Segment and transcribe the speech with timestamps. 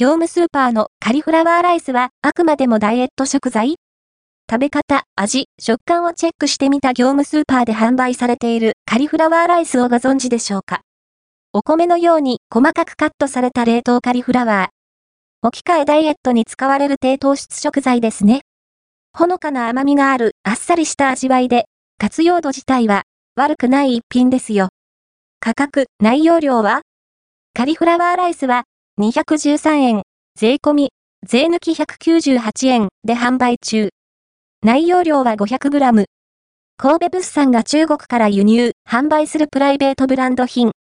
[0.00, 3.76] 業務スーパーのカリフラワーライスはあくまでもダイエット食材？
[4.50, 10.80] 食べ方、味、食感をチェックしてみた業務スーパーで販売されているカリフラワーライスをご存知でしょうか？
[11.52, 15.46] お米のように細かくカットされた冷凍カリフラワー。
[15.46, 18.40] 置き換えダイエットに使われる低糖質食材ですね。
[19.12, 21.66] ほのかな甘みがあるあっさりした味わいで、
[21.98, 23.02] 活用度自体は
[23.36, 24.70] 悪くない一品ですよ。
[25.40, 26.80] 価格、内容量は？
[27.52, 28.64] カリフラワーライスは
[29.00, 30.02] 213円、
[30.38, 30.90] 税込み、
[31.26, 33.88] 税抜き198円で販売中。
[34.62, 36.04] 内容量は 500g。
[36.76, 40.72] 神戸物産が中国から輸入、販売するプライベートブランド品。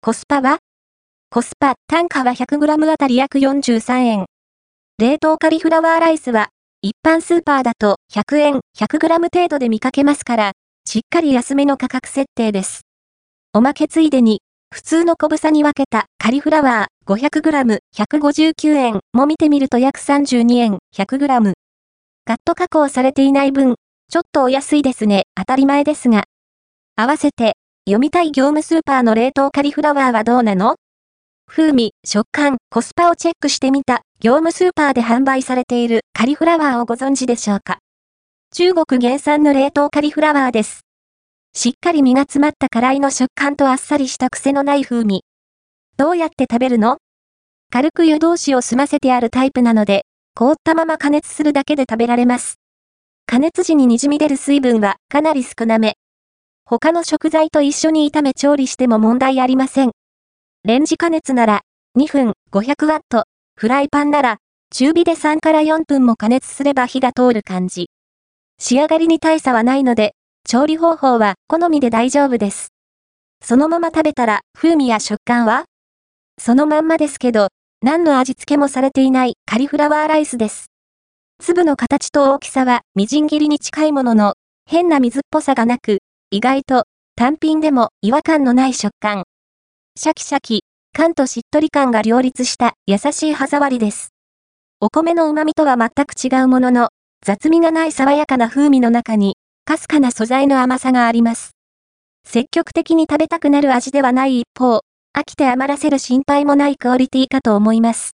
[0.00, 0.58] コスパは？
[1.30, 4.26] コスパ、単価は 100g あたり約43円。
[4.98, 10.52] 冷凍カリフラワーライスは、一般スーパーだと100円、100g 程度で見かけますから、
[10.84, 12.82] しっかり安めの価格設定です。
[13.52, 19.00] おまけついでに、普通の小房に分けたカリフラワー 500g、159円。
[19.12, 21.52] も見てみると約32円、100g。
[22.24, 23.76] カット加工されていない分、
[24.10, 26.24] ちょっとお安いですね、当たり前ですが。
[26.96, 27.54] 合わせて、
[27.86, 30.76] 読みたい業務スーパーの冷凍カリフラワーはどうなの？
[31.46, 37.78] 風味、食感、コスパをチェックしてみた、業務スーパーで販売されているカリフラワーをご存知でしょうか？
[38.52, 40.87] 中国原産の冷凍カリフラワーです。
[41.54, 45.24] しっかり身が詰まった辛いの食感とあっさりした癖のない風味。
[45.96, 46.98] どうやって食べるの？
[47.70, 50.04] 軽く湯通しを済ませてあるタイプなので、
[50.34, 52.56] 凍ったまま加熱するだけで食べられます。
[53.26, 55.94] 加熱時に滲み出る水分はかなり少なめ。
[56.64, 59.90] 他の食材と一緒に炒め調理しても問題ありません。
[60.64, 61.62] レンジ加熱なら
[61.98, 63.24] 2分500ワット、
[63.56, 64.36] フライパンなら
[64.70, 67.90] 中火で3から4分も加熱すれば火が通る感じ。
[68.58, 70.14] 仕上がりに大差はないので、
[70.50, 72.68] 調理方法は好みで大丈夫です。
[73.44, 75.66] そのまま食べたら風味や食感は？
[76.40, 77.48] そのまんまですけど、
[77.82, 80.68] 何の味付けもされていないカリフラワーライスです。
[81.38, 85.98] 粒の形と大きさはみじん切りに近いものの、変な水っぽさがなく、
[86.30, 86.84] 意外と
[87.14, 89.24] 単品でも違和感のない食感。
[89.98, 90.62] シャキシャキ、
[90.94, 94.14] 感としっとり感が両立した優しい歯触りです。
[94.80, 96.88] お米の旨味とは全く違うものの、
[97.22, 99.34] 雑味がない爽やかな風味の中に、
[99.68, 101.50] かすかな素材の甘さがあります。
[102.26, 104.80] 積極的に食べたくなる味ではない一方、
[105.14, 108.06] 飽きて余らせる心配もないクオリティかと思います。